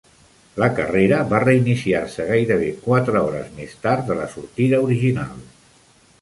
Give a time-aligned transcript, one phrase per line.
[0.61, 5.47] La carrera va reiniciar-se gairebé quatre hores més tard de la sortida original.